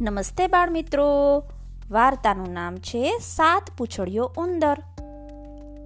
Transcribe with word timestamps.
નમસ્તે 0.00 0.46
બાળ 0.46 0.70
મિત્રો 0.70 1.04
વાર્તાનું 1.90 2.52
નામ 2.52 2.76
છે 2.76 3.18
સાત 3.18 3.62
પૂછડીઓ 3.78 4.32
ઉંદર. 4.36 4.76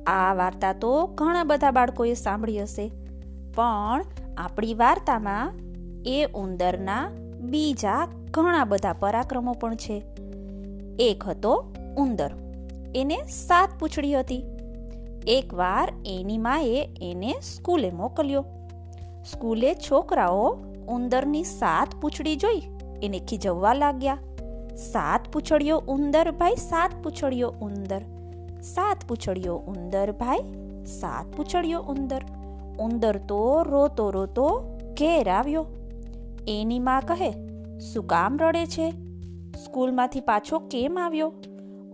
આ 0.06 0.34
વાર્તા 0.34 0.72
તો 0.72 1.06
ઘણા 1.06 1.44
બધા 1.44 1.70
બાળકોએ 1.70 2.14
સાંભળી 2.14 2.62
હશે. 2.62 2.92
પણ 3.54 4.04
આપણી 4.36 4.74
વાર્તામાં 4.74 5.52
એ 6.06 6.24
ઉંદરના 6.24 7.10
બીજા 7.40 8.08
ઘણા 8.30 8.64
બધા 8.64 8.92
પરાક્રમો 8.92 9.52
પણ 9.52 9.74
છે. 9.74 10.04
એક 10.98 11.24
હતો 11.24 11.74
ઉંદર. 11.98 12.30
એને 12.94 13.16
સાત 13.26 13.68
પૂછડી 13.80 14.14
હતી. 14.14 14.44
એકવાર 15.26 15.92
એની 16.06 16.38
માએ 16.38 16.88
એને 17.02 17.34
સ્કૂલે 17.40 17.90
મોકલ્યો. 17.90 18.44
સ્કૂલે 19.32 19.74
છોકરાઓ 19.74 20.56
ઉંદરની 20.88 21.44
સાત 21.44 21.94
પૂછડી 21.94 22.36
જોઈ. 22.36 22.81
એને 23.02 23.18
ખીજવવા 23.18 23.74
લાગ્યા. 23.74 24.18
સાત 24.76 25.28
પૂછડીઓ 25.32 25.78
ઉંદર 25.78 26.30
ભાઈ, 26.30 26.56
સાત 26.56 26.90
પૂછડીઓ 27.04 27.50
ઉંદર. 27.50 28.02
સાત 28.62 29.04
પૂછડીઓ 29.08 29.56
ઉંદર 29.56 30.12
ભાઈ, 30.12 30.38
સાત 30.84 31.36
પૂછડીઓ 31.36 31.80
ઉંદર. 31.80 32.22
ઉંદર 32.80 33.16
તો 33.16 33.62
રોતો 33.62 34.10
રોતો 34.10 34.78
ઘેર 34.98 35.30
આવ્યો. 35.30 35.66
એની 36.48 36.78
માં 36.78 37.00
કહે, 37.00 37.32
શું 37.78 38.06
કામ 38.06 38.38
રડે 38.40 38.66
છે? 38.66 38.90
સ્કૂલમાંથી 39.64 40.20
પાછો 40.20 40.58
કેમ 40.58 40.98
આવ્યો? 40.98 41.32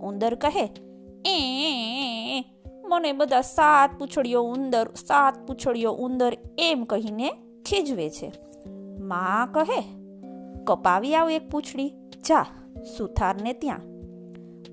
ઉંદર 0.02 0.34
કહે, 0.34 0.72
એ, 1.26 1.38
મને 2.88 3.12
બધા 3.12 3.40
સાત 3.40 3.90
પૂછડીઓ 3.98 4.42
ઉંદર, 4.42 4.88
સાત 4.88 5.46
પૂછડીઓ 5.46 5.92
ઉંદર 5.92 6.36
એમ 6.58 6.84
કહીને 6.84 7.30
ખીજવે 7.66 8.10
છે. 8.10 8.32
માં 9.00 9.52
કહે 9.52 9.97
કપાવી 10.68 11.14
આવ 11.14 11.30
એક 11.30 11.50
પૂછડી. 11.50 11.88
જા, 12.26 12.46
સુથારને 12.96 13.52
ત્યાં. 13.52 13.80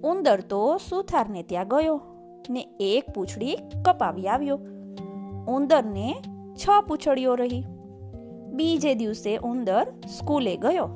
ઉંદર 0.04 0.42
તો 0.42 0.78
સુથારને 0.78 1.44
ત્યાં 1.44 1.68
ગયો 1.68 2.02
ને 2.50 2.68
એક 2.80 3.14
પૂછડી 3.16 3.58
કપાવી 3.86 4.28
આવ્યો. 4.28 4.60
ઉંદરને 5.48 6.16
છ 6.56 6.70
પૂંછડીઓ 6.88 7.36
રહી. 7.36 7.64
બીજે 8.48 8.96
દિવસે 8.96 9.38
ઉંદર 9.38 9.94
સ્કૂલે 10.18 10.58
ગયો. 10.58 10.90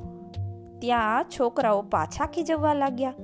ત્યાં 0.80 1.24
છોકરાઓ 1.24 1.82
પાછા 1.82 2.26
ખીજવવા 2.26 2.74
લાગ્યા. 2.74 3.14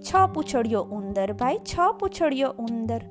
છ 0.00 0.32
પૂંછડીઓ 0.34 0.82
ઉંદર 0.82 1.32
ભાઈ, 1.32 1.58
છ 1.58 1.98
પૂંછડીઓ 2.00 2.48
ઉંદર. 2.48 3.02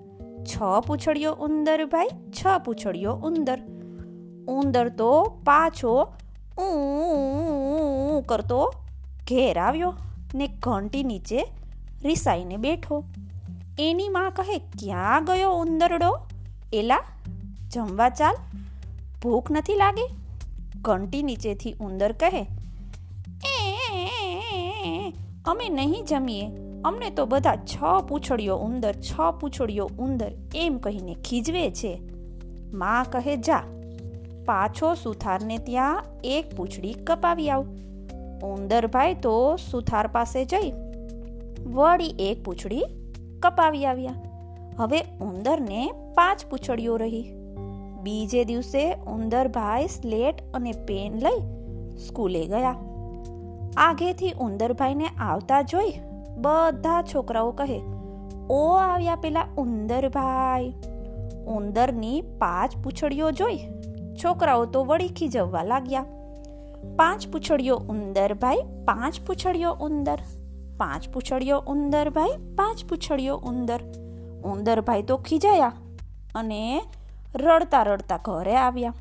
છ 0.44 0.62
પૂંછડીઓ 0.88 1.34
ઉંદર 1.34 1.86
ભાઈ, 1.86 2.08
છ 2.10 2.48
પૂંછડીઓ 2.66 3.14
ઉંદર. 3.14 3.60
ઉંદર 4.48 4.90
તો 4.90 5.24
પાછો 5.46 6.08
ઊ 6.58 7.71
કરતો 8.22 8.74
ઘેર 9.30 9.60
આવ્યો 9.60 9.94
ને 10.36 10.48
ઘંટી 10.48 11.04
નીચે 11.04 11.44
રિસાઈને 12.04 12.58
બેઠો. 12.58 13.04
એની 13.80 14.10
માં 14.10 14.32
કહે, 14.32 14.58
ક્યાં 14.58 15.26
ગયો 15.26 15.52
ઉંદરડો? 15.52 16.18
એલા, 16.74 17.04
જમવા 17.70 18.10
ચાલ. 18.10 18.36
ભૂખ 19.24 19.52
નથી 19.52 19.76
લાગી? 19.76 20.08
ઘંટી 20.82 21.24
નીચેથી 21.24 21.76
ઉંદર 21.80 22.12
કહે 22.12 22.48
અમે 25.46 25.70
નહીં 25.70 26.06
જમીએ. 26.06 26.48
અમને 26.86 27.10
તો 27.10 27.26
બધા 27.26 27.56
છ 27.56 27.84
પૂછડીઓ 28.10 28.58
ઉંદર, 28.58 28.94
છ 28.94 29.20
પૂછડીઓ 29.42 29.90
ઉંદર 30.00 30.32
એમ 30.56 30.78
કહીને 30.78 31.16
ખીજવે 31.16 31.72
છે. 31.72 32.02
માં 32.74 33.04
કહે, 33.04 33.36
જા, 33.38 33.64
પાછો 34.46 34.94
સુથારને 34.94 35.58
ત્યાં 35.58 36.04
એક 36.24 36.56
પૂંછડી 36.56 36.94
કપાવી 36.94 37.50
આવ. 37.50 37.66
ઉંદરભાઈ 38.44 39.14
તો 39.14 39.56
સુથાર 39.72 40.08
પાસે 40.08 40.46
જઈ 40.46 40.72
વળી 41.68 42.16
એક 42.20 42.44
પૂંછડી 42.44 42.84
કપાવી 43.44 43.86
આવ્યા. 43.86 44.16
હવે 44.78 45.02
ઉંદરને 45.22 45.92
પાંચ 46.16 46.46
પૂંછડીઓ 46.50 46.98
રહી. 46.98 47.24
બીજે 48.04 48.44
દિવસે 48.44 48.84
ઉંદરભાઈ 49.08 49.88
સ્લેટ 49.88 50.42
અને 50.54 50.72
પેન 50.88 51.20
લઈ 51.20 51.42
સ્કૂલે 51.98 52.46
ગયા. 52.46 52.76
આગેથી 53.78 54.32
ઉંદરભાઈને 54.40 55.08
આવતા 55.20 55.62
જોઈ 55.62 55.94
બધા 56.38 57.02
છોકરાઓ 57.16 57.52
કહે, 57.52 57.82
ઓ 58.50 58.62
આવ્યા 58.76 59.16
પેલા 59.16 59.46
ઉંદરભાઈ 59.58 60.74
ઉંદરની 61.48 62.22
પાંચ 62.40 62.76
પૂંછડીઓ 62.84 63.32
જોઈ 63.32 63.60
છોકરાઓ 64.24 64.66
તો 64.66 64.84
વળી 64.86 65.08
ખીજવવા 65.10 65.64
લાગ્યા. 65.64 66.06
પાંચ 66.98 67.28
પૂછડીઓ 67.28 67.76
ઉંદર 67.76 68.34
ભાઈ, 68.34 68.58
પાંચ 68.86 69.20
પૂછડીઓ 69.28 69.74
ઉંદર. 69.74 70.20
પાંચ 70.78 71.10
પૂછડીઓ 71.10 71.60
ઉંદર 71.60 72.10
ભાઈ, 72.10 72.38
પાંચ 72.56 72.86
પૂછડીઓ 72.86 73.38
ઉંદર. 73.38 73.80
ઉંદર 74.44 74.82
ભાઈ 74.82 75.04
તો 75.04 75.18
ખીજાયા 75.18 75.74
અને 76.36 76.84
રડતા 77.36 77.84
રડતા 77.84 78.18
ઘરે 78.18 78.56
આવ્યા. 78.56 78.94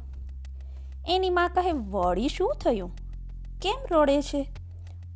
એની 1.09 1.31
માં 1.31 1.51
કહે, 1.55 1.73
વળી 1.73 2.29
શું 2.29 2.55
થયું? 2.65 2.91
કેમ 3.63 3.97
રડે 3.97 4.23
છે? 4.23 4.49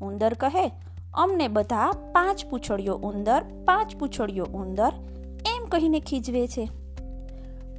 ઉંદર 0.02 0.34
કહે, 0.34 0.72
અમને 1.14 1.48
બધા 1.48 1.90
પાંચ 2.12 2.46
પૂછડીઓ 2.46 2.94
ઉંદર, 2.94 3.44
પાંચ 3.64 3.96
પૂછડીઓ 3.96 4.44
ઉંદર 4.44 4.92
એમ 5.46 5.64
કહીને 5.64 6.00
ખીજવે 6.00 6.46
છે. 6.46 6.70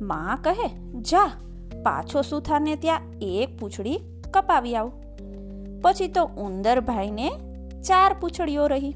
માં 0.01 0.37
કહે, 0.41 0.69
જા, 1.01 1.31
પાછો 1.83 2.21
સુથાને 2.21 2.75
ત્યાં 2.75 3.01
એક 3.21 3.59
પૂંછડી 3.59 3.99
કપાવી 4.35 4.75
આવ 4.75 4.91
પછી 5.81 6.07
તો 6.07 6.23
ઉંદરભાઈને 6.25 7.29
ચાર 7.87 8.15
પૂછડીઓ 8.21 8.67
રહી. 8.67 8.95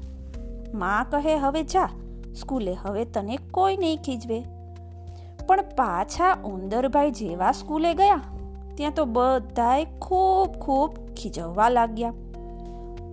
માં 0.74 1.06
કહે, 1.10 1.36
હવે 1.36 1.62
જા, 1.62 1.88
સ્કૂલે 2.40 2.74
હવે 2.74 3.04
તને 3.04 3.38
કોઈ 3.50 3.76
નહીં 3.76 3.96
ખીજવે. 3.96 4.40
પણ 5.46 5.64
પાછા 5.76 6.32
ઉંદરભાઈ 6.44 7.10
જેવા 7.10 7.52
સ્કૂલે 7.52 7.94
ગયા? 7.94 8.20
ત્યાં 8.76 8.92
તો 8.94 9.04
બધાએ 9.04 9.84
ખૂબ 9.84 10.52
ખૂબ 10.52 10.94
ખીજવવા 11.16 11.68
લાગ્યા. 11.68 12.12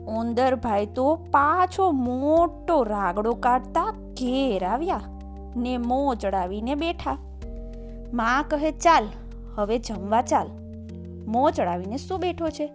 ઉંદરભાઈ 0.08 0.86
તો 0.86 1.16
પાછો 1.32 1.92
મોટો 1.92 2.84
રાગડો 2.84 3.34
કાઢતા 3.34 3.92
ઘેર 4.14 4.66
આવ્યા 4.66 5.02
ને 5.56 5.78
મો 5.78 6.16
ચડાવીને 6.16 6.76
બેઠા. 6.76 7.18
માં 8.14 8.46
કહે, 8.50 8.72
ચાલ, 8.72 9.06
હવે 9.56 9.80
જમવા 9.80 10.22
ચાલ. 10.22 10.48
મો 11.28 11.50
ચડાવીને 11.52 11.98
શું 11.98 12.20
બેઠો 12.20 12.50
છે? 12.50 12.70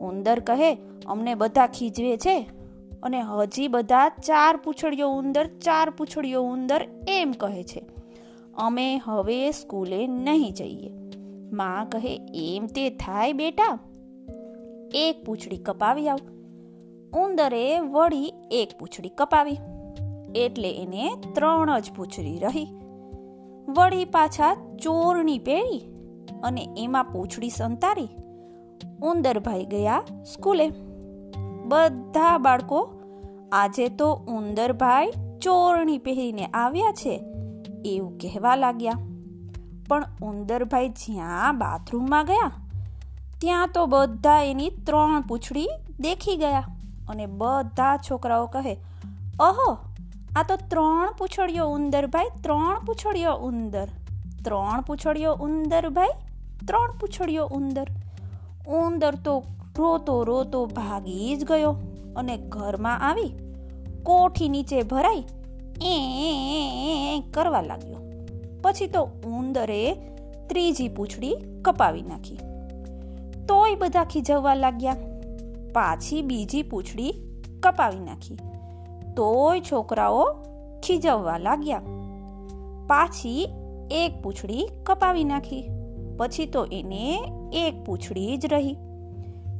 ઉંદર 0.00 0.40
કહે, 0.40 0.74
અમને 1.06 1.34
બધા 1.34 1.66
ખીજવે 1.66 2.16
છે. 2.16 2.48
અને 3.02 3.20
હજી 3.20 3.68
બધા 3.68 4.08
ચાર 4.08 4.56
પૂછડીઓ 4.56 5.08
ઉંદર, 5.08 5.46
ચાર 5.58 5.90
પૂછડીઓ 5.90 6.42
ઉંદર 6.42 6.86
એમ 7.08 7.32
કહે 7.32 7.62
છે, 7.62 7.82
અમે 8.54 8.96
હવે 8.96 9.50
સ્કૂલે 9.50 10.06
નહીં 10.06 10.52
જઈએ. 10.52 10.90
માં 11.52 11.88
કહે, 11.88 12.20
એમ 12.34 12.66
તે 12.66 12.90
થાય 12.90 13.32
બેટા. 13.32 13.78
એક 14.94 15.24
પૂછડી 15.24 15.56
કપાવી 15.56 16.08
આવ. 16.08 16.18
ઉંદરે 17.18 17.80
વળી 17.80 18.32
એક 18.50 18.78
પૂછડી 18.78 19.08
કપાવી, 19.08 19.58
એટલે 20.34 20.70
એને 20.70 21.10
ત્રણ 21.34 21.78
જ 21.78 21.92
પૂછડી 21.92 22.38
રહી. 22.38 22.68
વળી 23.68 24.04
પાછા 24.04 24.54
ચોરણી 24.82 25.38
પહેરી 25.38 25.91
અને 26.42 26.62
એમાં 26.76 27.10
પૂંછડી 27.12 27.50
સંતારી. 27.50 28.10
ઉંદરભાઈ 29.02 29.66
ગયા 29.66 30.02
સ્કૂલે. 30.32 30.66
બધા 31.64 32.34
બાળકો, 32.38 32.80
આજે 33.52 33.86
તો 33.98 34.08
ઉંદરભાઈ 34.28 35.12
ચોરણી 35.42 35.98
પહેરીને 35.98 36.44
આવ્યા 36.54 36.92
છે, 36.92 37.14
એવું 37.84 38.12
કહેવા 38.18 38.56
લાગ્યા. 38.56 39.00
પણ 39.88 40.04
ઉંદરભાઈ 40.22 40.90
જ્યાં 41.00 41.58
બાથરૂમમાં 41.58 42.26
ગયા, 42.26 42.52
ત્યાં 43.40 43.72
તો 43.74 43.86
બધા 43.86 44.42
એની 44.50 44.70
ત્રણ 44.86 45.24
પૂંછડી 45.28 45.70
દેખી 46.00 46.36
ગયા 46.36 46.66
અને 47.08 47.24
બધા 47.40 47.94
છોકરાઓ 48.06 48.46
કહે 48.46 48.74
અહો 49.40 49.70
આ 50.36 50.44
તો 50.48 50.56
ત્રણ 50.70 51.08
પૂંછડીઓ 51.18 51.64
ઉંદરભાઈ 51.76 52.30
ત્રણ 52.42 52.84
પૂંછડીઓ 52.86 53.32
ઉંદર, 53.48 53.88
ત્રણ 54.44 54.80
પૂંછડીઓ 54.86 55.32
ઉંદરભાઈ 55.46 56.14
ત્રણ 56.66 56.98
પૂંછડીઓ 57.00 57.46
ઉંદર. 57.46 57.86
ઉંદર 58.68 59.14
તો 59.14 59.42
રોતો 59.78 60.24
રોતો 60.24 60.66
ભાગી 60.66 61.36
જ 61.36 61.44
ગયો 61.44 61.76
અને 62.16 62.36
ઘરમાં 62.36 63.10
આવી 63.10 63.32
કોઠી 64.02 64.48
નીચે 64.48 64.82
ભરાઈ 64.82 65.24
એ 65.82 67.22
કરવા 67.34 67.60
લાગ્યો. 67.60 67.96
પછી 68.62 68.86
તો 68.86 69.02
ઉંદરે 69.26 69.94
ત્રીજી 70.48 70.88
પૂંછડી 70.88 71.36
કપાવી 71.64 72.02
નાખી. 72.02 72.36
તોય 73.48 73.74
બધા 73.74 74.04
ખીજવવા 74.04 74.54
લાગ્યા. 74.54 74.96
પાછી 75.72 76.22
બીજી 76.22 76.62
પૂંછડી 76.62 77.14
કપાવી 77.62 77.98
નાખી. 77.98 78.36
તોય 79.16 79.60
છોકરાઓ 79.60 80.32
ખીજવવા 80.82 81.38
લાગ્યા. 81.38 81.78
પાછી 82.86 83.48
એક 83.90 84.22
પૂંછડી 84.22 84.68
કપાવી 84.82 85.24
નાખી. 85.24 85.81
પછી 86.16 86.46
તો 86.46 86.64
એને 86.64 87.22
એક 87.52 87.84
પૂંછડી 87.84 88.36
જ 88.36 88.46
રહી. 88.46 88.76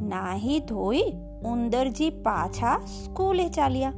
નાહી 0.02 0.58
ધોઈ 0.58 1.02
ઉંદરજી 1.44 2.10
પાછા 2.10 2.78
સ્કૂલે 2.78 3.48
ચાલ્યા. 3.48 3.92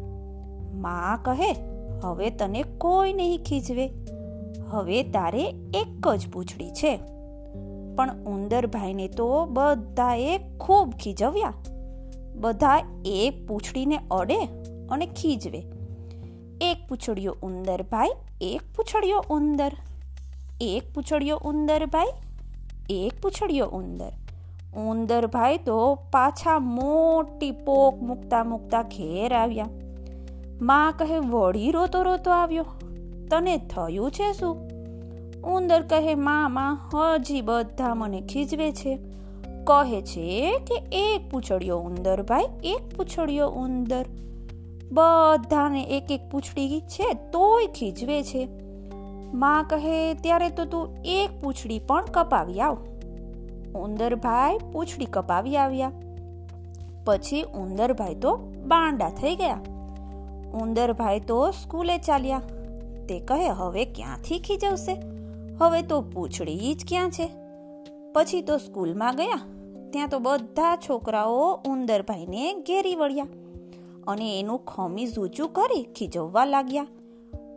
મા 0.72 1.18
કહે, 1.22 1.56
હવે 2.02 2.30
તને 2.30 2.62
કોઈ 2.62 3.12
નહીં 3.12 3.38
ખીજવે. 3.38 3.90
હવે 4.68 5.02
તારે 5.02 5.44
એક 5.74 6.08
જ 6.08 6.28
પૂંછડી 6.28 6.70
છે. 6.70 6.96
પણ 7.96 8.24
ઉંદરભાઈને 8.24 9.08
તો 9.08 9.46
બધાએ 9.46 10.38
ખૂબ 10.38 10.90
ખીજવ્યા. 10.90 11.52
બધા 12.34 12.82
એક 13.04 13.46
પૂંછડીને 13.46 13.98
અડે 14.10 14.44
અને 14.90 15.06
ખીજવે. 15.06 15.58
એક 16.60 16.88
પૂંછડીયો 16.88 17.36
ઉંદરભાઈ, 17.42 18.10
એક 18.40 18.60
પૂંછડીયો 18.76 19.24
ઉંદર. 19.30 19.72
એક 20.60 20.94
પૂંછડીયો 20.94 21.40
ઉંદરભાઈ 21.44 22.06
એક 22.90 23.22
પૂછડ્યો 23.22 23.66
ઉંદર. 23.66 24.12
ઉંદર 24.80 25.26
ભાઈ 25.26 25.58
તો 25.58 25.94
પાછા 25.94 26.58
મોટી 26.58 27.50
પોક 27.50 28.02
મૂકતા 28.02 28.44
મૂકતા 28.44 28.82
ઘેર 28.82 29.34
આવ્યા. 29.34 29.66
માં 30.60 30.94
કહે, 30.98 31.18
વળી 31.18 31.70
રોતો 31.70 32.02
રોતો 32.02 32.30
આવ્યો. 32.30 32.64
તને 33.30 33.56
થયું 33.56 34.10
છે 34.10 34.32
શું? 34.32 34.56
ઉંદર 35.40 35.82
કહે, 35.82 36.14
મામા, 36.14 36.90
હજી 36.94 37.40
બધા 37.40 37.94
મને 37.94 38.20
ખીજવે 38.20 38.72
છે. 38.72 38.98
કહે 39.64 40.02
છે 40.02 40.58
કે, 40.58 40.74
એક 40.92 41.30
પૂછડ્યો 41.30 41.78
ઉંદર 41.78 42.22
ભાઈ, 42.22 42.44
એક 42.64 42.96
પૂછડ્યો 42.96 43.48
ઉંદર. 43.48 44.04
બધાને 44.92 45.82
એક 45.82 46.10
એક 46.10 46.20
પૂછડી 46.30 46.80
છે, 46.80 47.14
તોય 47.14 47.66
ખીજવે 47.66 48.22
છે. 48.22 48.63
માં 49.34 49.64
કહે, 49.64 50.14
ત્યારે 50.14 50.50
તો 50.50 50.64
તું 50.64 50.88
એક 51.04 51.40
પૂંછડી 51.40 51.78
પણ 51.78 52.04
કપાવી 52.04 52.60
આવ. 52.60 52.74
ઉંદરભાઈ 53.76 54.58
પૂંછડી 54.72 55.04
કપાવી 55.04 55.56
આવ્યા. 55.56 55.92
પછી 57.04 57.42
ઉંદરભાઈ 57.42 58.14
તો 58.14 58.36
બાંડા 58.66 59.10
થઈ 59.10 59.36
ગયા. 59.36 59.60
ઉંદરભાઈ 60.54 61.20
તો 61.20 61.50
સ્કૂલે 61.50 61.98
ચાલ્યા. 61.98 62.38
તે 63.08 63.20
કહે, 63.20 63.48
હવે 63.48 63.84
ક્યાંથી 63.84 64.38
ખીજવશે? 64.38 65.02
હવે 65.60 65.82
તો 65.82 66.00
પૂંછડી 66.00 66.74
જ 66.74 66.84
ક્યાં 66.88 67.10
છે? 67.10 67.30
પછી 68.12 68.42
તો 68.42 68.56
સ્કૂલમાં 68.56 69.16
ગયા. 69.16 69.40
ત્યાં 69.90 70.08
તો 70.08 70.18
બધા 70.18 70.76
છોકરાઓ 70.76 71.60
ઉંદરભાઈને 71.66 72.54
ઘેરી 72.54 72.94
વળ્યા 72.94 73.26
અને 74.06 74.40
એનું 74.40 74.64
ખમી 74.64 75.06
ઊંચું 75.06 75.48
કરી 75.48 75.82
ખીજવવા 75.82 76.44
લાગ્યા. 76.44 76.86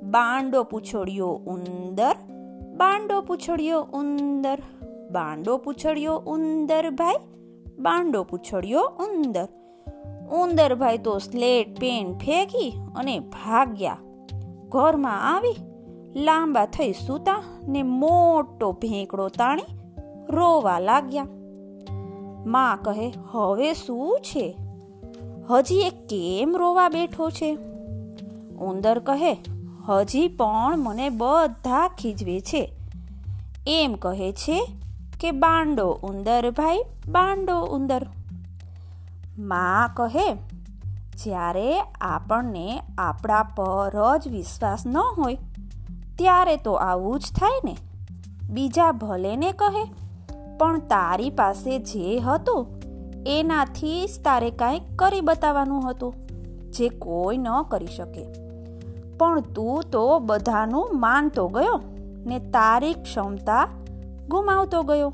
બાંડો 0.04 0.64
પૂછડ્યો 0.64 1.28
ઉંદર, 1.28 2.16
બાંડો 2.78 3.22
પૂછડ્યો 3.22 3.82
ઉંદર, 3.82 4.62
બાંડો 5.12 5.58
પૂછડ્યો 5.58 6.18
ઉંદર 6.18 6.90
ભાઈ, 6.90 7.16
બાંડો 7.80 8.24
પૂછડ્યો 8.24 8.80
ઉંદર. 8.80 9.48
ઉંદર 10.32 10.76
ભાઈ 10.76 10.98
તો 10.98 11.18
સ્લેટ, 11.18 11.80
પેન 11.80 12.18
ફેંકી 12.18 12.74
અને 12.96 13.20
ભાગ્યા. 13.20 13.98
ઘરમાં 14.70 15.36
આવી, 15.36 15.56
લાંબા 16.16 16.66
થઈ 16.66 16.92
સૂતા 16.92 17.44
ને 17.68 17.84
મોટો 17.84 18.72
ભેંકડો 18.72 19.28
તાણી 19.28 19.64
રોવા 20.30 20.80
લાગ્યા. 20.80 21.26
માં 22.46 22.80
કહે, 22.84 23.14
હવે 23.32 23.74
શું 23.74 24.20
છે? 24.22 24.58
હજી 25.50 25.80
એ 25.80 25.90
કેમ 25.90 26.58
રોવા 26.58 26.90
બેઠો 26.90 27.30
છે? 27.30 27.58
ઉંદર 28.60 29.00
કહે 29.00 29.34
હજી 29.88 30.28
પણ 30.28 30.78
મને 30.78 31.10
બધા 31.10 31.88
ખીજવે 31.88 32.40
છે. 32.40 32.74
એમ 33.68 33.94
કહે 33.94 34.32
છે 34.32 34.74
કે, 35.20 35.32
બાંડો 35.32 36.00
ઉંદર 36.04 36.52
ભાઈ, 36.52 36.84
બાંડો 37.08 37.62
ઉંદર. 37.62 38.06
માં 39.40 39.94
કહે, 39.94 40.34
જ્યારે 41.18 41.82
આપણને 42.02 42.82
આપણા 42.98 43.44
પર 43.44 44.18
જ 44.18 44.28
વિશ્વાસ 44.28 44.84
ન 44.86 44.98
હોય, 44.98 45.38
ત્યારે 46.18 46.58
તો 46.58 46.74
આવું 46.74 47.20
જ 47.20 47.24
થાય 47.24 47.62
ને. 47.66 47.78
બીજા 48.50 48.92
ભલે 48.92 49.36
ને 49.36 49.52
કહે, 49.52 49.84
પણ 50.58 50.80
તારી 50.80 51.30
પાસે 51.30 51.80
જે 51.80 52.20
હતું, 52.20 52.68
એનાથી 53.28 54.06
જ 54.06 54.10
તારે 54.24 54.52
કાંઈક 54.52 54.96
કરી 54.96 55.22
બતાવવાનું 55.22 55.90
હતું, 55.90 56.16
જે 56.72 56.90
કોઈ 56.90 57.38
ન 57.38 57.48
કરી 57.70 57.88
શકે. 57.88 58.47
પણ 59.18 59.42
તું 59.42 59.84
તો 59.92 60.20
બધાનું 60.20 61.00
માનતો 61.00 61.48
ગયો 61.48 61.82
ને 62.26 62.40
તારી 62.40 62.94
ક્ષમતા 62.94 63.68
ગુમાવતો 64.30 64.84
ગયો. 64.84 65.14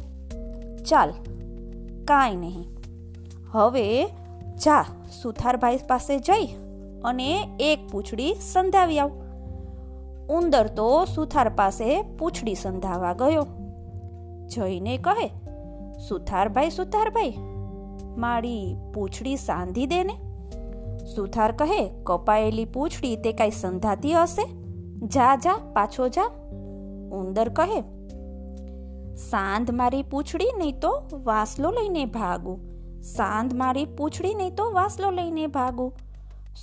ચાલ, 0.90 1.12
કાંઈ 2.06 2.36
નહીં. 2.36 2.70
હવે 3.52 4.06
જા, 4.64 4.86
સુથારભાઈ 5.22 5.80
પાસે 5.88 6.20
જઈ 6.20 6.46
અને 7.04 7.58
એક 7.60 7.88
પૂંછડી 7.92 8.34
સંધાવી 8.34 9.00
આવ. 9.00 9.10
ઉંદર 10.30 10.68
તો 10.68 11.06
સુથાર 11.06 11.50
પાસે 11.50 12.02
પૂંછડી 12.02 12.56
સંધાવા 12.56 13.14
ગયો. 13.14 13.48
જઈને 14.48 14.98
કહે, 14.98 15.28
સુથારભાઈ 16.10 16.70
સુથારભાઈ, 16.70 17.34
મારી 18.18 18.76
પૂંછડી 18.94 19.36
સાંધી 19.36 19.86
દે 19.86 20.04
ને. 20.04 20.33
સુથાર 21.06 21.52
કહે, 21.52 21.82
કપાયેલી 22.04 22.66
પૂંછડી 22.66 23.16
તે 23.16 23.34
કાંઈ 23.34 23.52
સંધાતી 23.52 24.14
હશે? 24.14 24.46
જા 25.08 25.34
જા, 25.36 25.58
પાછો 25.74 26.08
જા. 26.08 26.30
ઉંદર 27.12 27.50
કહે, 27.50 27.80
સાંધ 29.24 29.72
મારી 29.72 30.04
પૂંછડી 30.04 30.54
નહીં 30.58 30.80
તો 30.80 30.92
વાસલો 31.24 31.72
લઈને 31.72 32.06
ભાગું. 32.06 32.58
સાંધ 33.04 33.54
મારી 33.54 33.86
પૂંછડી 33.98 34.34
નહીં 34.34 34.56
તો 34.56 34.72
વાસલો 34.72 35.12
લઈને 35.12 35.46
ભાગું. 35.48 35.94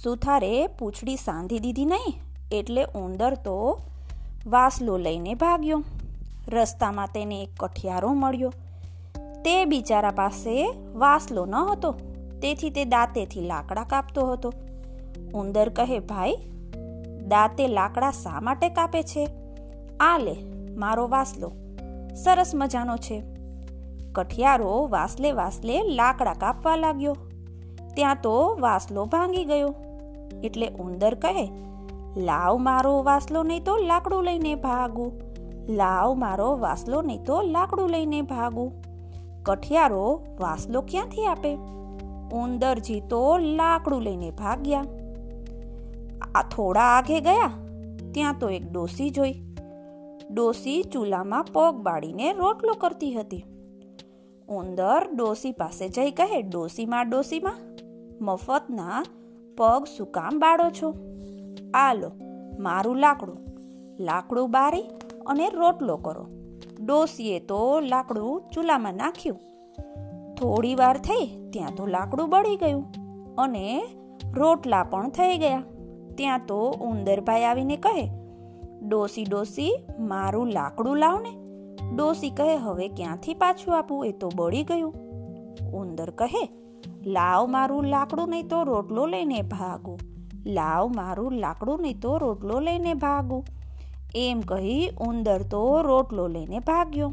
સુથારે 0.02 0.66
પૂંછડી 0.78 1.16
સાંધી 1.16 1.58
દીધી 1.58 1.84
નહીં, 1.84 2.14
એટલે 2.52 2.84
ઉંદર 2.96 3.34
તો 3.34 3.56
વાસલો 4.46 4.96
લઈને 4.98 5.34
ભાગ્યો. 5.34 5.82
રસ્તામાં 6.48 7.08
તેને 7.14 7.42
એક 7.42 7.50
કઠિયારો 7.60 8.12
મળ્યો. 8.14 8.52
તે 9.44 9.64
બિચારા 9.64 10.10
પાસે 10.10 10.54
વાસલો 10.94 11.44
ન 11.46 11.54
હતો. 11.54 11.90
તેથી 12.42 12.70
તે 12.70 12.84
દાંતેથી 12.84 13.40
લાકડા 13.40 13.84
કાપતો 13.84 14.26
હતો. 14.26 14.52
ઉંદર 15.34 15.68
કહે, 15.68 15.98
ભાઈ, 15.98 16.36
દાંતે 17.28 17.68
લાકડા 17.68 18.10
શા 18.10 18.40
માટે 18.40 18.68
કાપે 18.68 19.02
છે? 19.02 19.28
આ 20.00 20.18
લે, 20.18 20.36
મારો 20.76 21.08
વાસલો. 21.08 21.52
સરસ 22.24 22.52
મજાનો 22.54 22.96
છે. 22.96 23.22
કઠિયારો 24.12 24.88
વાસલે 24.90 25.32
વાસલે 25.32 25.82
લાકડા 25.82 26.32
કાપવા 26.32 26.76
લાગ્યો. 26.76 27.16
ત્યાં 27.94 28.16
તો 28.22 28.56
વાસલો 28.60 29.04
ભાંગી 29.04 29.44
ગયો. 29.44 29.74
એટલે 30.44 30.68
ઉંદર 30.68 31.14
કહે, 31.14 31.50
લાવ 32.16 32.56
મારો 32.56 33.02
વાસલો 33.02 33.42
નહીં 33.42 33.64
તો 33.64 33.76
લાકડું 33.76 34.24
લઈને 34.24 34.54
ભાગું. 34.54 35.20
લાવ 35.68 36.14
મારો 36.14 36.58
વાસલો 36.58 37.02
નહીં 37.02 37.24
તો 37.24 37.42
લાકડું 37.42 37.90
લઈને 37.90 38.22
ભાગું. 38.22 38.72
કઠિયારો 39.42 40.26
વાસલો 40.40 40.80
ક્યાંથી 40.82 41.26
આપે? 41.26 41.79
ઉંદરજી 42.32 43.00
તો 43.00 43.38
લાકડું 43.38 44.02
લઈને 44.02 44.30
ભાગ્યા. 44.30 44.84
આ 46.34 46.42
થોડા 46.42 46.82
આગે 46.82 47.20
ગયા, 47.20 47.50
ત્યાં 48.14 48.38
તો 48.38 48.48
એક 48.48 48.72
ડોસી 48.72 49.10
જોઈ. 49.10 49.34
ડોસી 50.30 50.82
ચૂલામાં 50.82 51.44
પગ 51.44 51.74
બાળીને 51.74 52.32
રોટલો 52.32 52.74
કરતી 52.74 53.12
હતી. 53.12 53.44
ઉંદર 54.48 55.08
ડોસી 55.14 55.52
પાસે 55.52 55.88
જઈ 55.88 56.10
કહે, 56.10 56.42
ડોસીમાં 56.42 57.10
ડોસીમાં, 57.10 57.58
મફતના 58.24 59.04
પગ 59.56 59.84
શું 59.96 60.06
કામ 60.06 60.38
બાળો 60.38 60.70
છો? 60.70 60.94
આ 61.74 61.94
લો, 61.94 62.10
મારું 62.58 62.96
લાકડું. 62.96 63.38
લાકડું 64.00 64.50
બારી 64.50 64.82
અને 65.26 65.48
રોટલો 65.48 65.96
કરો. 65.96 66.26
ડોસીએ 66.84 67.38
તો 67.40 67.80
લાકડું 67.80 68.42
ચૂલામાં 68.50 68.94
નાખ્યું. 68.94 69.49
થોડી 70.40 70.74
વાર 70.74 70.96
થઈ 70.96 71.26
ત્યાં 71.52 71.74
તો 71.74 71.86
લાકડું 71.86 72.30
બળી 72.30 72.56
ગયું 72.56 72.84
અને 73.38 73.82
રોટલા 74.36 74.82
પણ 74.82 75.08
થઈ 75.08 75.36
ગયા. 75.38 75.62
ત્યાં 76.16 76.40
તો 76.46 76.60
ઉંદરભાઈ 76.80 77.44
આવીને 77.44 77.76
કહે, 77.76 78.10
ડોસી 78.88 79.24
ડોસી, 79.24 79.70
મારું 79.98 80.48
લાકડું 80.48 80.96
લાવને. 80.96 81.32
ડોસી 81.96 82.30
કહે, 82.30 82.56
હવે 82.56 82.88
ક્યાંથી 82.88 83.34
પાછું 83.34 83.78
આપું? 83.78 84.06
એ 84.06 84.12
તો 84.12 84.30
બળી 84.34 84.64
ગયું. 84.64 84.92
ઉંદર 85.72 86.10
કહે, 86.10 86.44
લાવ 87.06 87.48
મારું 87.48 87.84
લાકડું 87.84 88.28
નહીં 88.28 88.48
તો 88.48 88.62
રોટલો 88.62 89.06
લઈને 89.06 89.42
ભાગું. 89.42 89.98
લાવ 90.46 90.92
મારું 90.96 91.32
લાકડું 91.32 91.82
નહીં 91.82 92.00
તો 92.00 92.18
રોટલો 92.18 92.60
લઈને 92.60 92.94
ભાગું. 92.94 93.44
એમ 94.14 94.40
કહી 94.40 94.90
ઉંદર 95.00 95.42
તો 95.42 95.82
રોટલો 95.82 96.28
લઈને 96.28 96.58
ભાગ્યો. 96.58 97.12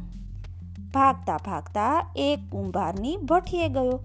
ભાગતા 0.94 1.38
ભાગતા 1.46 2.14
એક 2.16 2.40
કુંભારની 2.52 3.18
ભઠીએ 3.18 3.68
ગયો. 3.68 4.00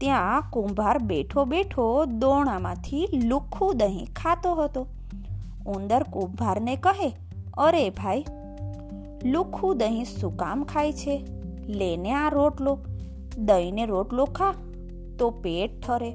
ત્યાં 0.00 0.42
કુંભાર 0.50 0.98
બેઠો 0.98 1.44
બેઠો 1.44 2.04
દોણામાંથી 2.04 3.08
લુખ્ખું 3.24 3.76
દહીં 3.76 4.08
ખાતો 4.16 4.54
હતો. 4.54 4.86
ઉંદર 5.66 6.02
કુંભારને 6.02 6.76
કહે, 6.76 7.08
અરે 7.58 7.90
ભાઈ 7.90 8.24
લુખ્ખું 9.24 9.78
દહીં 9.78 10.04
શું 10.04 10.36
કામ 10.36 10.64
ખાય 10.64 10.92
છે? 10.92 11.24
લેને 11.68 12.12
આ 12.12 12.28
રોટલો. 12.28 12.78
દહીંને 13.38 13.86
રોટલો 13.86 14.24
ખા, 14.24 14.54
તો 15.18 15.30
પેટ 15.30 15.80
ઠરે. 15.86 16.10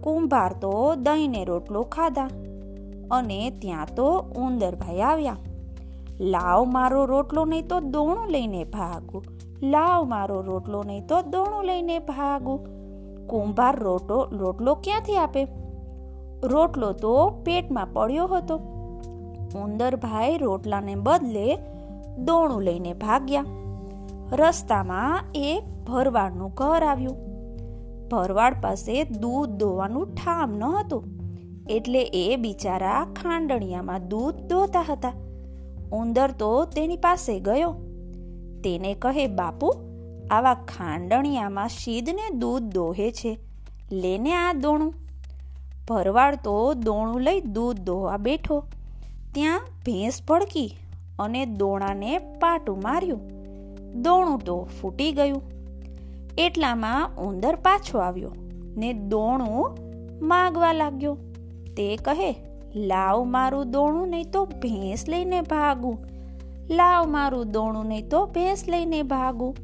કુંભાર 0.00 0.52
તો 0.52 0.94
દહીંને 0.94 1.44
રોટલો 1.44 1.82
ખાધા 1.82 2.30
અને 3.10 3.50
ત્યાં 3.50 3.86
તો 3.94 4.06
ઉંદરભાઈ 4.36 5.00
આવ્યા. 5.00 5.36
લાવ 6.20 6.64
મારો 6.64 7.04
રોટલો 7.04 7.44
નહીં 7.44 7.68
તો 7.68 7.80
દોણું 7.80 8.28
લઈને 8.28 8.64
ભાગું. 8.64 9.24
લાવ 9.62 10.04
મારો 10.04 10.40
રોટલો 10.40 10.82
નહીં 10.82 11.06
તો 11.06 11.22
દોણું 11.22 11.64
લઈને 11.64 11.98
ભાગું. 11.98 12.66
કુંભાર 13.26 13.80
રોટો, 13.80 14.28
રોટલો 14.32 14.74
ક્યાંથી 14.74 15.16
આપે? 15.16 15.46
રોટલો 16.42 16.92
તો 16.92 17.30
પેટમાં 17.30 17.86
પડ્યો 17.86 18.26
હતો. 18.26 18.56
ઉંદરભાઈ 19.54 20.38
રોટલાને 20.38 20.94
બદલે 20.94 21.58
દોણું 22.18 22.62
લઈને 22.62 22.92
ભાગ્યા. 22.92 23.44
રસ્તામાં 24.32 25.24
એક 25.34 25.84
ભરવાડનું 25.84 26.54
ઘર 26.54 26.82
આવ્યું. 26.82 27.16
ભરવાડ 28.08 28.54
પાસે 28.60 29.04
દૂધ 29.04 29.48
દોવાનું 29.48 30.14
ઠામ 30.14 30.50
ન 30.50 30.64
હતું. 30.64 31.04
એટલે 31.70 32.02
એ 32.02 32.36
બિચારા 32.36 33.04
ખાંડણિયામાં 33.04 34.08
દૂધ 34.08 34.34
દોતા 34.34 34.84
હતા. 34.88 35.12
ઉંદર 35.94 36.30
તો 36.30 36.64
તેની 36.64 36.96
પાસે 36.96 37.40
ગયો. 37.40 37.74
તેને 38.64 38.94
કહે, 38.94 39.26
બાપુ, 39.26 39.74
આવા 40.30 40.54
ખાંડણિયામાં 40.54 41.68
શીદને 41.68 42.30
દૂધ 42.30 42.62
દોહે 42.62 43.10
છે. 43.10 43.38
લેને 43.92 44.34
આ 44.34 44.52
દોણું. 44.52 44.94
ભરવાડ 45.88 46.36
તો 46.44 46.74
દોણું 46.74 47.20
લઈ 47.20 47.40
દૂધ 47.40 47.80
દોવા 47.80 48.16
બેઠો. 48.16 48.64
ત્યાં 49.34 49.60
ભેંસ 49.86 50.22
ભડકી 50.28 50.76
અને 51.18 51.46
દોણાને 51.46 52.18
પાટું 52.18 52.80
માર્યું. 52.82 53.20
દોણું 54.02 54.38
તો 54.38 54.68
ફૂટી 54.80 55.12
ગયું. 55.12 55.42
એટલામાં 56.38 57.10
ઉંદર 57.16 57.56
પાછો 57.56 57.98
આવ્યો 57.98 58.34
ને 58.76 58.92
દોણું 58.92 59.78
માગવા 60.26 60.72
લાગ્યો. 60.72 61.18
તે 61.76 61.96
કહે 61.96 62.32
લાવ 62.74 63.24
મારું 63.24 63.70
દોણું 63.70 64.08
નહીં 64.08 64.30
તો 64.30 64.44
ભેંસ 64.44 65.08
લઈને 65.08 65.40
ભાગું. 65.40 65.98
લાવ 66.70 67.08
મારું 67.08 67.50
દોણું 67.50 67.86
નહીં 67.86 68.08
તો 68.08 68.26
ભેંસ 68.26 68.64
લઈને 68.68 69.02
ભાગું. 69.02 69.54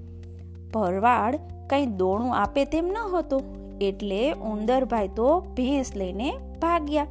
ભરવાડ 0.74 1.36
કંઈ 1.70 1.86
દોણું 1.86 2.36
આપે 2.36 2.64
તેમ 2.64 2.86
ન 2.86 2.98
હતો, 3.14 3.40
એટલે 3.80 4.32
ઉંદરભાઈ 4.32 5.08
તો 5.08 5.40
ભેંસ 5.56 5.96
લઈને 5.96 6.30
ભાગ્યા. 6.62 7.06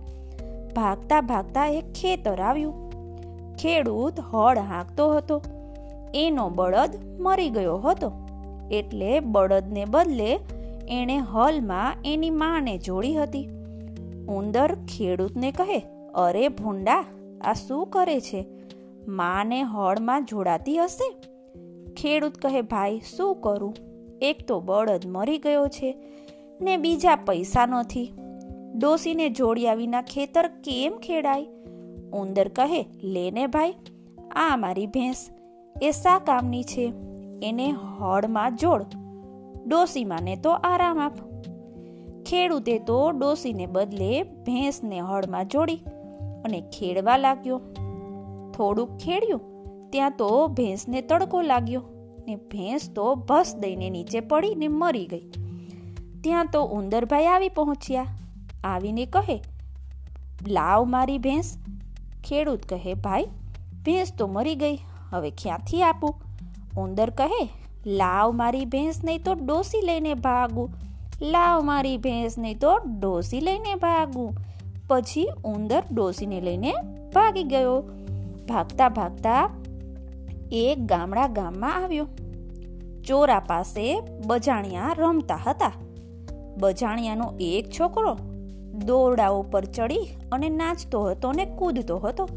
ભાગતા 0.76 1.22
ભાગતા 1.22 1.68
એક 1.68 1.94
ખેતર 1.94 2.42
આવ્યું. 2.42 2.76
ખેડૂત 3.58 4.20
હળ 4.20 4.58
હાંકતો 4.58 5.18
હતો. 5.18 5.42
એનો 6.14 6.50
બળદ 6.50 6.94
મરી 7.20 7.50
ગયો 7.50 7.78
હતો, 7.78 8.12
એટલે 8.72 9.20
બળદને 9.20 9.86
બદલે 9.86 10.40
એણે 10.90 11.18
હલમાં 11.18 11.98
એની 12.06 12.30
માને 12.30 12.78
જોડી 12.78 13.16
હતી. 13.16 13.48
ઉંદર 14.30 14.76
ખેડૂતને 14.76 15.52
કહે, 15.52 15.86
અરે 16.16 16.48
ભૂંડા, 16.48 17.06
આ 17.42 17.54
શું 17.54 17.88
કરે 17.88 18.20
છે? 18.20 18.46
માને 19.08 19.62
હળમાં 19.62 20.26
જોડાતી 20.26 20.78
હશે? 20.78 21.14
ખેડૂત 21.94 22.36
કહે, 22.36 22.62
ભાઈ, 22.62 23.02
શું 23.18 23.36
કરું? 23.36 23.76
એક 24.22 24.48
તો 24.48 24.60
બળદ 24.60 25.06
મરી 25.06 25.38
ગયો 25.38 25.68
છે 25.68 25.98
ને 26.62 26.78
બીજા 26.78 27.16
પૈસા 27.16 27.66
નથી. 27.66 28.14
ડોસીને 28.76 29.30
જોડ્યા 29.30 29.74
વિના 29.74 30.02
ખેતર 30.02 30.48
કેમ 30.48 30.98
ખેડાય? 30.98 31.48
ઉંદર 32.14 32.48
કહે, 32.48 32.86
લેને 33.04 33.48
ભાઈ, 33.48 33.74
આ 34.36 34.56
મારી 34.56 34.88
ભેંસ. 34.88 35.30
એ 35.82 35.92
શા 35.92 36.20
કામની 36.20 36.64
છે? 36.64 36.94
એને 37.44 37.70
હળમાં 37.70 38.56
જોડ. 38.56 38.86
ડોસીમાને 39.68 40.36
તો 40.36 40.50
આરામ 40.50 41.00
આપ. 41.00 41.29
ખેડૂતે 42.30 42.80
તો 42.80 43.12
ડોસીને 43.12 43.66
બદલે 43.66 44.24
ભેંસને 44.24 45.00
હળમાં 45.00 45.48
જોડી 45.48 45.76
અને 46.46 46.62
ખેડવા 46.62 47.18
લાગ્યો. 47.18 47.60
થોડુંક 48.52 48.98
ખેડ્યું, 48.98 49.42
ત્યાં 49.90 50.12
તો 50.12 50.48
ભેંસને 50.48 51.02
તડકો 51.02 51.42
લાગ્યો 51.42 51.82
ને 52.28 52.36
ભેંસ 52.36 52.90
તો 52.96 53.16
ભસ 53.16 53.56
દઈને 53.60 53.90
નીચે 53.90 54.20
પડીને 54.20 54.68
મરી 54.68 55.06
ગઈ. 55.06 55.30
ત્યાં 56.22 56.46
તો 56.46 56.62
ઉંદરભાઈ 56.64 57.26
આવી 57.26 57.50
પહોંચ્યા. 57.50 58.06
આવીને 58.64 59.06
કહે, 59.06 59.42
લાવ 60.48 60.86
મારી 60.86 61.18
ભેંસ. 61.18 61.58
ખેડૂત 62.24 62.66
કહે, 62.66 62.94
ભાઈ, 62.94 63.26
ભેંસ 63.86 64.14
તો 64.18 64.28
મરી 64.28 64.56
ગઈ, 64.56 64.78
હવે 65.10 65.32
ક્યાંથી 65.32 65.82
આપું? 65.84 66.14
ઉંદર 66.78 67.10
કહે, 67.10 67.42
લાવ 67.86 68.32
મારી 68.32 68.66
ભેંસ 68.66 69.04
નહીં 69.04 69.24
તો 69.24 69.34
ડોસી 69.34 69.82
લઈને 69.82 70.14
ભાગું. 70.14 70.89
લાવ 71.22 71.62
મારી 71.62 71.98
ભેંસને 71.98 72.54
તો 72.54 72.78
ડોસી 72.78 73.40
લઈને 73.40 73.76
ભાગું. 73.76 74.38
પછી 74.88 75.30
ઉંદર 75.44 75.84
ડોસીને 75.92 76.42
લઈને 76.42 76.74
ભાગી 77.16 77.44
ગયો. 77.44 77.84
ભાગતા 78.50 78.90
ભાગતા 78.90 79.50
એક 80.52 80.86
ગામડા 80.86 81.28
ગામમાં 81.28 81.84
આવ્યો. 81.84 82.08
ચોરા 83.08 83.40
પાસે 83.40 84.02
બજાણિયા 84.26 84.96
રમતા 84.98 85.40
હતા. 85.48 85.72
બજાણિયાનો 86.58 87.34
એક 87.40 87.70
છોકરો 87.80 88.18
દોરડા 88.86 89.30
ઉપર 89.30 89.66
ચડી 89.66 90.10
અને 90.32 90.50
નાચતો 90.50 91.04
હતો 91.04 91.32
ને 91.32 91.46
કૂદતો 91.46 91.98
હતો. 91.98 92.30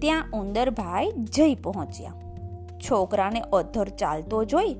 ત્યાં 0.00 0.24
ઉંદરભાઈ 0.34 1.10
જઈ 1.10 1.54
પહોંચ્યા. 1.54 2.12
છોકરાને 2.90 3.40
અધર 3.40 3.88
ચાલતો 3.88 4.44
જોઈ. 4.44 4.74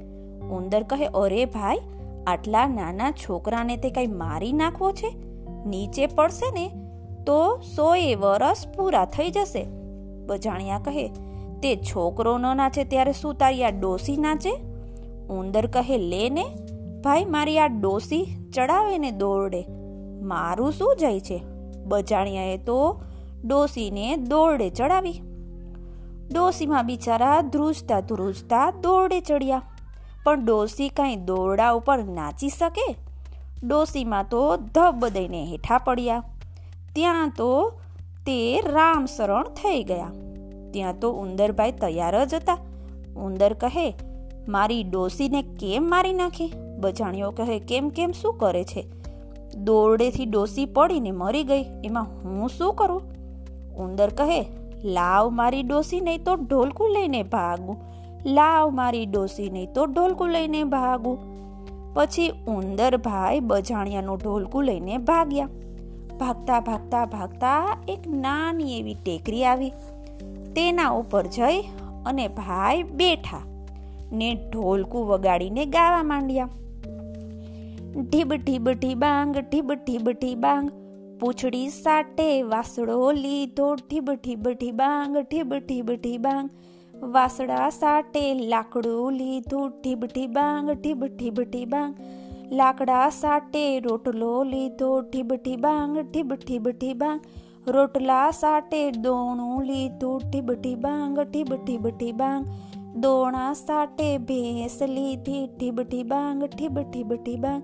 ઉંદર 0.50 0.82
કહે, 0.82 1.06
અરે 1.06 1.44
ભાઈ 1.44 1.78
આટલા 2.26 2.66
નાના 2.66 3.10
છોકરાને 3.10 3.76
તે 3.76 3.90
કઈ 3.90 4.06
મારી 4.06 4.52
નાખવો 4.52 4.92
છે? 4.92 5.16
નીચે 5.66 6.06
પડશે 6.06 6.50
ને, 6.50 6.68
તો 7.26 7.60
સોએ 7.76 8.14
વરસ 8.14 8.66
પૂરા 8.76 9.04
થઈ 9.04 9.30
જશે. 9.30 9.66
બજાણિયા 10.26 10.78
કહે, 10.78 11.08
તે 11.62 11.76
છોકરો 11.76 12.38
ન 12.38 12.56
નાચે 12.56 12.84
ત્યારે 12.84 13.12
શું 13.12 13.34
તારી 13.34 13.64
આ 13.64 13.70
ડોસી 13.70 14.16
નાચે? 14.16 14.50
ઉંદર 15.30 15.66
કહે, 15.66 15.98
લે 15.98 16.30
ને, 16.30 16.44
ભાઈ 17.04 17.24
મારી 17.24 17.58
આ 17.58 17.66
ડોસી 17.66 18.50
ચડાવે 18.54 18.98
ને 18.98 19.10
દોરડે. 19.10 19.64
મારું 20.22 20.72
શું 20.72 20.96
જાય 21.00 21.20
છે? 21.20 21.42
બજાણિયાએ 21.84 22.58
તો 22.58 23.02
ડોસીને 23.44 24.16
દોરડે 24.16 24.70
ચડાવી. 24.70 25.20
ડોસીમાં 26.34 26.86
બિચારા 26.86 27.40
ધ્રુજતા 27.40 28.00
ધ્રુજતા 28.00 28.70
દોરડે 28.70 29.20
ચડ્યા. 29.20 29.62
પણ 30.24 30.44
ડોસી 30.44 30.88
કાંઈ 30.88 31.16
દોરડા 31.16 31.70
ઉપર 31.70 31.98
નાચી 31.98 32.48
શકે? 32.48 32.96
ડોસીમાં 33.64 34.24
તો 34.30 34.56
ધબ 34.56 35.08
દઈને 35.08 35.44
હેઠા 35.44 35.78
પડ્યા. 35.78 36.22
ત્યાં 36.94 37.32
તો 37.36 37.72
તે 38.26 38.60
રામ 38.60 39.06
શરણ 39.06 39.44
થઈ 39.44 39.82
ગયા. 39.82 40.10
ત્યાં 40.70 40.98
તો 40.98 41.12
ઉંદરભાઈ 41.12 41.72
તૈયાર 41.72 42.24
જ 42.24 42.34
હતા. 42.34 42.58
ઉંદર 43.16 43.52
કહે, 43.52 43.96
મારી 44.48 44.82
ડોસીને 44.82 45.42
કેમ 45.42 45.90
મારી 45.90 46.12
નાખી? 46.12 46.52
બજાણીઓ 46.78 47.30
કહે, 47.30 47.58
કેમ 47.58 47.88
કેમ, 47.88 48.12
શું 48.12 48.34
કરે 48.34 48.64
છે? 48.64 48.86
દોરડેથી 49.54 50.24
ડોસી 50.24 50.66
પડીને 50.66 51.10
મરી 51.10 51.44
ગઈ. 51.44 51.64
એમાં 51.84 52.04
હું 52.04 52.48
શું 52.48 52.74
કરું? 52.74 53.02
ઉંદર 53.76 54.10
કહે, 54.10 54.46
લાવ 54.84 55.30
મારી 55.30 55.62
ડોસી 55.62 56.00
નહીં 56.00 56.24
તો 56.24 56.34
ઢોલકું 56.34 56.90
લઈને 56.90 57.22
ભાગું. 57.22 57.91
લાવ 58.26 58.70
મારી 58.70 59.06
ડોસી 59.06 59.50
નહીં 59.50 59.72
તો 59.72 59.86
ઢોલકું 59.86 60.30
લઈને 60.30 60.64
ભાગું. 60.64 61.18
પછી 61.94 62.28
ઉંદર 62.46 62.96
ભાઈ 62.96 63.40
બજાણિયાનું 63.40 64.18
ઢોલકું 64.18 64.64
લઈને 64.64 64.98
ભાગ્યા. 64.98 65.48
ભાગતા 66.18 66.60
ભાગતા 66.60 67.04
ભાગતા 67.04 67.76
એક 67.88 68.06
નાની 68.06 68.78
એવી 68.78 68.94
ટેકરી 68.94 69.44
આવી. 69.44 69.72
તેના 70.54 70.90
ઉપર 70.90 71.26
જઈ 71.26 71.62
અને 72.06 72.28
ભાઈ 72.28 72.82
બેઠા 72.82 73.42
ને 74.12 74.34
ઢોલકું 74.34 75.06
વગાડીને 75.06 75.66
ગાવા 75.66 76.02
માંડ્યા. 76.02 76.48
ઢીબ 78.00 78.32
ઢીબ 78.34 78.68
ઢીબાંગ, 78.68 79.36
ઢીબ 79.36 79.72
ઢીબ 79.72 80.08
ઢીબાંગ, 80.08 80.70
પૂછડી 81.20 81.68
સાટે 81.68 82.42
વાસડો 82.42 83.12
લીધો. 83.12 83.76
ઠીબ 83.76 84.10
ઠીબ 84.10 84.48
ઠીબાંગ 84.48 85.16
ઠીબ 85.16 85.54
ઠીબ 85.54 85.90
ઠીબાંગ 85.90 86.50
વાસડા 87.02 87.68
સાટે 87.73 88.21
લાકડું 88.50 89.16
લીધું 89.18 89.71
ઠીબ 89.76 90.02
ઠીબાંગ 90.06 90.68
ઠીબ 90.73 91.00
ઠીબ 91.11 91.38
ઠીબાંગ 91.47 91.94
લાકડા 92.52 93.06
સાટે 93.12 93.62
રોટલો 93.80 94.35
લીધો 94.44 94.90
ઠીબ 95.04 95.32
ઠીબાંગ 95.38 95.97
ઠીબ 96.02 96.35
ઠીબ 96.37 96.68
ઠીબાંગ 96.75 97.21
રોટલા 97.68 98.28
સાટે 98.32 98.80
દોણું 99.00 99.59
લીધું 99.66 100.23
ઠીબ 100.26 100.52
ઠીબાંગ 100.56 101.16
ઠીબ 101.23 101.50
ઠીબ 101.56 101.88
ઠીબાંગ 101.92 102.47
દોણા 102.97 103.52
સાટે 103.56 104.09
ભેંસ 104.28 104.78
લીધી 104.88 105.44
ઠીબ 105.50 105.82
ઠીબાંગ 105.85 106.47
ઠીબ 106.47 106.78
ઠીબ 106.85 107.16
ઠીબાંગ 107.18 107.62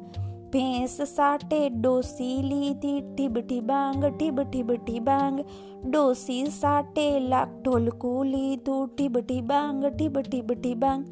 ભેંસ 0.52 0.96
સાટે, 1.10 1.58
ડોસી 1.74 2.36
લીધી 2.50 3.00
ઠીબ 3.06 3.34
ઠીબાંગ 3.48 3.98
ઠીબ 4.04 4.38
ઠીબ 4.44 4.70
ઠીબાંગ 4.86 5.36
ડોસી 5.84 6.44
સાટે, 6.60 7.06
લાખ 7.32 7.52
ઢોલકું 7.64 8.32
લીધું 8.34 8.82
ઠીબ 8.96 9.18
ઠીબાંગ 9.28 9.80
ઠીબ 9.88 10.16
ઠીબ 10.28 10.50
ઠીબાંગ 10.62 11.02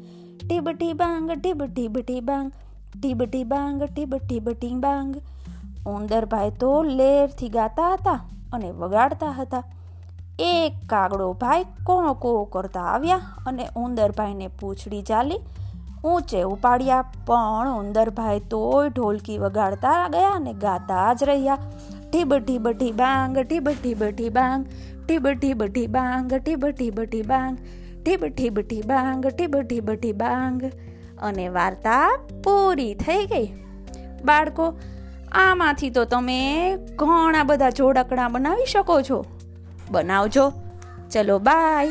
ઠીબ 0.41 0.67
ઠીબાંગ 0.79 1.27
ઠીબ 1.35 1.63
ઠીબ 1.75 1.97
ઠીબાંગ 2.09 2.51
ટીબ 2.93 3.21
ટીબાંગ 3.25 3.79
ટીબ 3.85 4.13
ટીબ 4.21 4.47
ટીબાંગ 4.53 5.09
ઉંદરભાઈ 5.93 6.53
તો 6.61 6.71
લેરથી 6.99 7.49
ગાતા 7.57 7.91
હતા 7.95 8.19
અને 8.53 8.69
વગાડતા 8.81 9.33
હતા. 9.39 9.63
એક 10.47 10.73
કાગડો 10.91 11.27
ભાઈ 11.41 11.63
કોણ 11.87 12.09
કો 12.23 12.31
કરતા 12.53 12.87
આવ્યા 12.93 13.45
અને 13.51 13.65
ઉંદરભાઈને 13.83 14.47
પૂંછડી 14.59 15.03
ચાલી 15.09 15.39
ઊંચે 16.03 16.41
ઉપાડ્યા 16.43 17.01
પણ 17.01 17.69
ઉંદરભાઈ 17.69 18.39
તોય 18.39 18.89
ઢોલકી 18.89 19.37
વગાડતા 19.37 20.07
ગયા 20.07 20.29
અને 20.29 20.53
ગાતા 20.53 21.13
જ 21.13 21.23
રહ્યા. 21.23 21.57
ઠીબ 22.13 22.35
ઠીબ 22.37 22.69
ઠી 22.69 22.91
બાંગ 22.91 23.37
ઠીબ 23.37 23.69
ઠીબ 23.69 24.03
ઠી 24.03 24.29
બાંગ 24.29 24.65
ઠીબ 25.07 25.27
ઠીબ 25.29 25.63
ઠી 25.63 25.87
બાંગ 25.87 26.33
ઠીબ 26.33 26.69
ઠીબ 26.69 27.01
ઠી 27.01 27.21
બાંગ 27.21 27.57
ઠીબ 28.05 28.27
ઠીબ 28.27 28.59
ઠી 28.59 28.81
બાંગ 28.81 29.27
ઠીબ 29.27 29.61
ઠીબ 29.61 29.91
ઠી 29.91 30.11
બાંગ. 30.11 30.61
અને 31.21 31.47
વાર્તા 31.47 32.19
પૂરી 32.43 32.93
થઈ 32.93 33.25
ગઈ. 33.25 33.45
બાળકો, 34.25 34.73
આમાંથી 35.31 35.89
તો 35.89 36.05
તમે 36.05 36.75
ઘણા 36.95 37.43
બધા 37.43 37.69
જોડકણા 37.69 38.27
બનાવી 38.27 38.65
શકો 38.65 39.01
છો. 39.01 39.25
બનાવજો. 39.91 40.53
ચલો, 41.11 41.39
બાય. 41.39 41.89